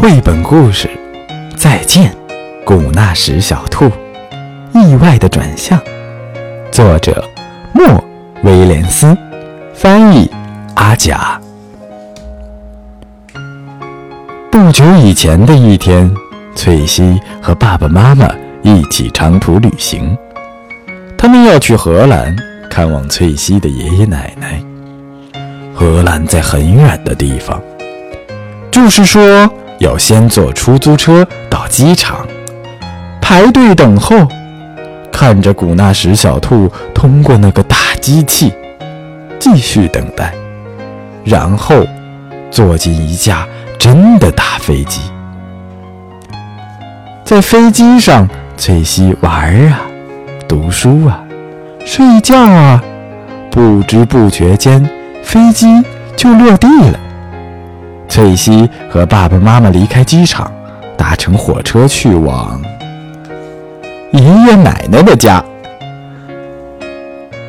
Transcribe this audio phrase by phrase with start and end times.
[0.00, 0.88] 绘本故事
[1.58, 2.10] 《再见，
[2.64, 3.84] 古纳什小兔》，
[4.72, 5.78] 意外的转向，
[6.72, 7.22] 作者
[7.74, 8.02] 莫
[8.42, 9.14] 威廉斯，
[9.74, 10.26] 翻译
[10.74, 11.38] 阿甲。
[14.50, 16.10] 不久以前的一天，
[16.54, 18.26] 翠西和爸爸妈妈
[18.62, 20.16] 一起长途旅行，
[21.18, 22.34] 他们要去荷兰
[22.70, 24.62] 看望翠西的爷爷奶奶。
[25.74, 27.60] 荷兰在很远的地方，
[28.70, 29.46] 就是说
[29.80, 32.26] 要先坐出租车到机场，
[33.18, 34.28] 排队等候，
[35.10, 38.52] 看着古纳什小兔通过那个大机器，
[39.38, 40.34] 继续等待，
[41.24, 41.86] 然后
[42.50, 43.48] 坐进一架
[43.78, 45.00] 真的大飞机。
[47.24, 48.28] 在飞机上，
[48.58, 49.80] 翠西玩啊，
[50.46, 51.24] 读书啊，
[51.86, 52.84] 睡觉啊，
[53.50, 54.88] 不知不觉间。
[55.22, 55.66] 飞机
[56.16, 56.98] 就落地了。
[58.10, 60.52] 翠西和爸爸妈妈离开机场，
[60.98, 62.60] 搭乘火车去往
[64.10, 65.42] 爷爷奶奶的家。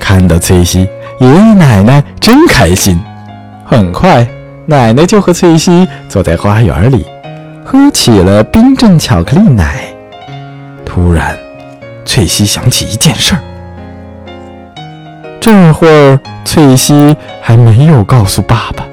[0.00, 0.80] 看到翠西，
[1.20, 2.98] 爷爷奶奶真开心。
[3.64, 4.26] 很快，
[4.66, 7.06] 奶奶就和翠西坐在花园里，
[7.64, 9.84] 喝起了冰镇巧克力奶。
[10.84, 11.38] 突然，
[12.04, 13.40] 翠西想起一件事儿。
[15.38, 18.84] 这会儿，翠西还没有告诉爸爸，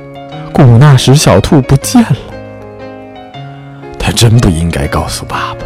[0.56, 2.16] 古纳什小兔不见了。
[4.00, 5.66] 他真不应该告诉爸爸。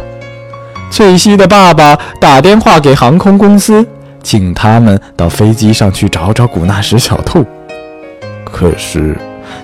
[0.90, 3.86] 翠西的爸爸打电话给航空公司，
[4.20, 7.46] 请他们到飞机上去找找古纳什小兔。
[8.44, 9.16] 可是，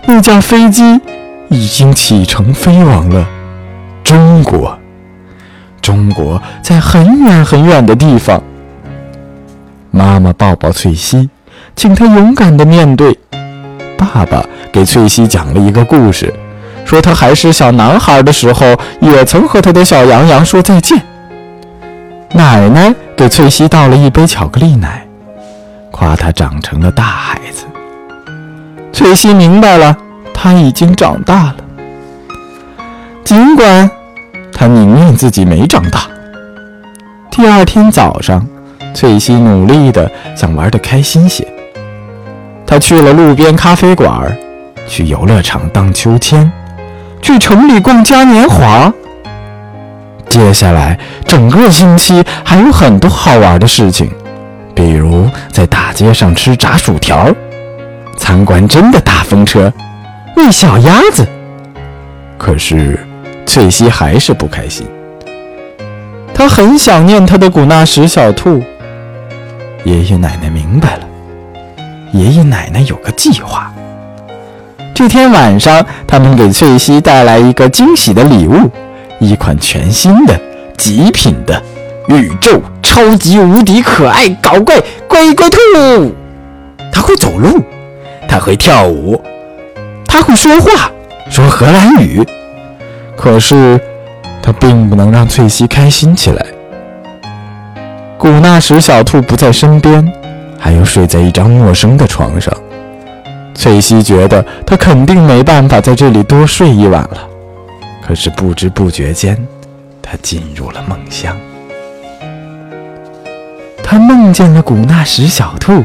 [0.07, 1.01] 那架飞机
[1.49, 3.27] 已经启程飞往了
[4.05, 4.79] 中国。
[5.83, 8.41] 中国在很远很远的地方。
[9.91, 11.29] 妈妈抱抱翠西，
[11.75, 13.19] 请她勇敢地面对。
[13.99, 14.45] 爸爸
[14.77, 16.31] 给翠西讲了一个故事，
[16.85, 21.03] 说他还是小男孩的时候，也曾和他的小羊羊说再见。
[22.35, 25.03] 奶奶给翠西倒了一杯巧克力奶，
[25.91, 27.65] 夸他长成了大孩子。
[28.93, 29.97] 翠西明白了，
[30.35, 31.57] 他已经长大了，
[33.25, 33.91] 尽管
[34.53, 36.03] 他宁愿自己没长大。
[37.31, 38.47] 第二天早上。
[38.95, 41.47] 翠西努力的想玩的开心些。
[42.67, 44.35] 他去了路边咖啡馆，
[44.87, 46.51] 去游乐场荡秋千，
[47.21, 48.93] 去城里逛嘉年华。
[50.29, 54.11] 接下来整个星期还有很多好玩的事情，
[54.75, 57.35] 比如在大街上吃炸薯条，
[58.17, 59.73] 参观真的大风车，
[60.37, 61.27] 喂小鸭子。
[62.37, 62.99] 可是
[63.47, 64.87] 翠西还是不开心，
[66.35, 68.63] 她很想念她的古纳什小兔。
[69.85, 71.07] 爷爷奶奶明白了，
[72.13, 73.73] 爷爷奶奶有个计划。
[74.97, 78.55] 这天晚上，他们给翠西带来一个惊喜的礼物，
[79.21, 80.35] 一款全新的、
[80.79, 81.63] 极品的
[82.09, 85.59] 宇宙超级无敌可爱搞怪乖乖兔。
[86.91, 87.63] 它会走路，
[88.27, 89.23] 它会跳舞，
[90.07, 90.91] 它会说话，
[91.29, 92.27] 说荷兰语。
[93.15, 93.79] 可是，
[94.43, 96.47] 它并不能让翠西开心起来。
[98.17, 100.11] 古纳什小兔不在身边，
[100.59, 102.51] 还有睡在一张陌生的床上。
[103.57, 107.29] 翠西觉得他肯定没办法在这里多睡一晚了。
[108.07, 109.37] 可是不知不觉间，
[110.01, 111.37] 他进入了梦乡。
[113.83, 115.83] 他梦见了古纳什小兔，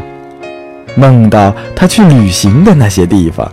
[0.96, 3.52] 梦到他去旅行的那些地方。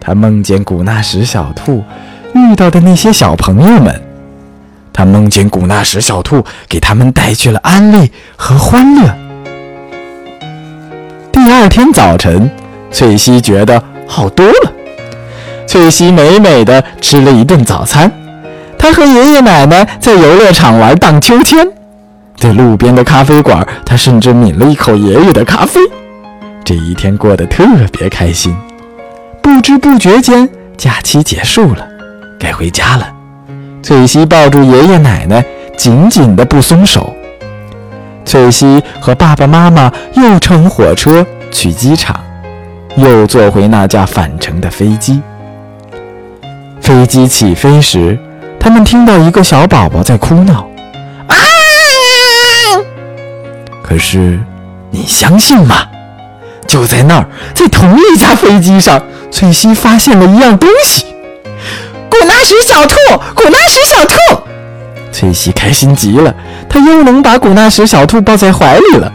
[0.00, 1.82] 他梦见古纳什小兔
[2.34, 4.00] 遇到的那些小朋友们。
[4.92, 9.12] 他梦见古纳什小兔给他们带去了安慰和欢乐。
[11.32, 12.48] 第二天早晨，
[12.94, 14.72] 翠西觉得好多了。
[15.66, 18.10] 翠西美美的吃了一顿早餐。
[18.78, 21.66] 她和爷爷奶奶在游乐场玩荡秋千，
[22.36, 25.80] 在路边的咖啡馆，她甚至抿了一口爷爷的咖啡。
[26.64, 28.54] 这一天过得特别开心。
[29.42, 31.84] 不知不觉间，假期结束了，
[32.38, 33.08] 该回家了。
[33.82, 35.44] 翠西抱住爷爷奶奶，
[35.76, 37.12] 紧紧的不松手。
[38.24, 42.18] 翠西和爸爸妈妈又乘火车去机场，
[42.96, 45.20] 又坐回那架返程的飞机。
[46.80, 48.18] 飞机起飞时，
[48.60, 50.68] 他们听到一个小宝宝在哭闹，
[51.26, 51.36] 啊！
[53.82, 54.38] 可是，
[54.90, 55.76] 你相信吗？
[56.66, 61.06] 就在那儿，在同一架飞机上，翠西发现了一样东西。
[62.10, 62.96] 古纳什小兔，
[63.34, 64.42] 古纳什小兔，
[65.12, 66.34] 翠西开心极了，
[66.68, 69.12] 她又能把古纳什小兔抱在怀里了。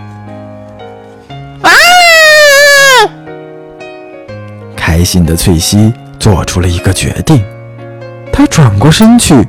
[5.00, 7.42] 开心的翠西做出了一个决定，
[8.34, 9.48] 她转过身去。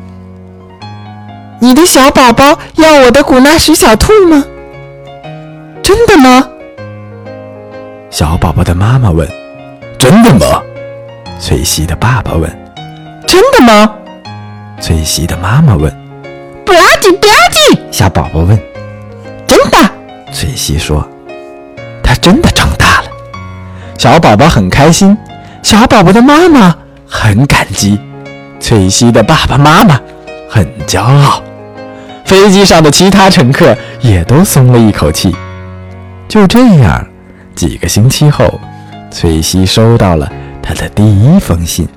[1.59, 4.45] 你的小宝宝要我的古纳什小兔吗？
[5.83, 6.49] 真的吗？
[8.11, 9.29] 小宝宝的妈妈问。
[9.99, 10.63] 真的吗？
[11.41, 12.49] 翠西的爸爸问。
[13.27, 13.93] 真的吗？
[14.81, 15.93] 翠西的妈妈问。
[16.65, 17.77] 不要紧，不要紧。
[17.91, 18.57] 小宝宝问。
[19.49, 19.79] 真的？
[20.33, 21.05] 翠西说。
[22.05, 23.09] 他真的长大了。
[23.99, 25.19] 小宝宝很开心，
[25.63, 26.75] 小宝宝的妈妈
[27.07, 27.99] 很感激，
[28.59, 30.01] 翠西的爸爸妈妈
[30.49, 31.43] 很骄傲。
[32.25, 35.35] 飞机上的其他乘客也都松了一口气。
[36.29, 37.07] 就这样，
[37.55, 38.61] 几个星期后，
[39.11, 40.31] 翠西收到了
[40.63, 41.89] 她的第一封信。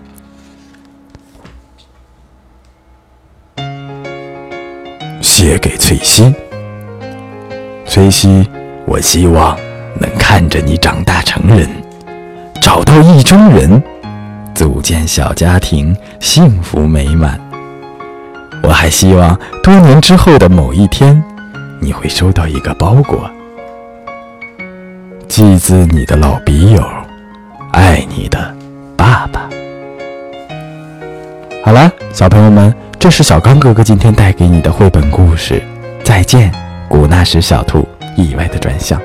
[5.22, 6.34] 写给翠西，
[7.86, 8.48] 翠西，
[8.86, 9.58] 我希望
[10.00, 11.70] 能看着你长大成人，
[12.64, 13.84] 找到意中人，
[14.56, 17.38] 组建小家庭，幸福美满。
[18.64, 21.22] 我还希望多年之后的某一天，
[21.82, 23.30] 你会收到一个包裹，
[25.28, 26.82] 寄自你的老笔友，
[27.74, 28.56] 爱你的
[28.96, 29.42] 爸爸。
[31.66, 35.62] 好了，小朋友们，这是小刚哥哥今天带给你的绘本故事。
[36.02, 36.50] 再见，
[36.88, 38.98] 古纳什小兔意外的转向。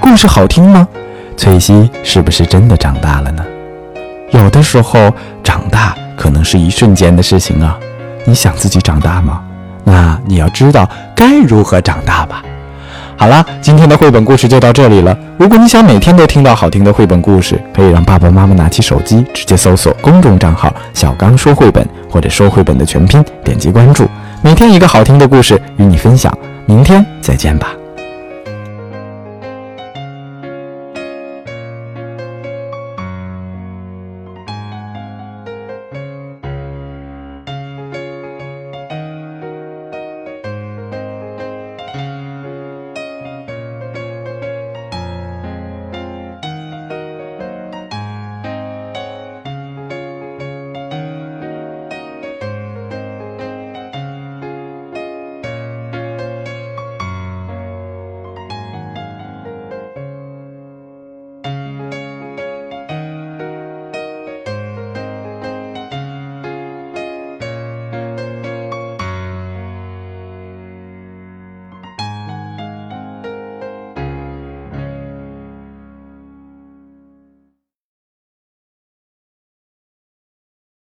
[0.00, 0.88] 故事好听吗？
[1.36, 3.44] 翠西是不是真的长大了呢？
[4.30, 5.12] 有的时候，
[5.44, 7.78] 长大可能是一瞬间的事情啊。
[8.24, 9.42] 你想自己长大吗？
[9.84, 12.42] 那你要知道该如何长大吧。
[13.18, 15.16] 好了，今天的绘本故事就到这里了。
[15.38, 24.08] 如果你想每天都听到好听的绘本故事，可以让爸爸妈妈拿起手机，直接搜索公众账号“小刚说绘本”或者“说绘本”的全拼，点击关注，
[24.42, 26.36] 每天一个好听的故事与你分享。
[26.66, 27.68] 明天再见吧。